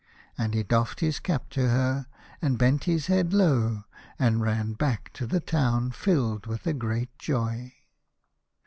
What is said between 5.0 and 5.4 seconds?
to the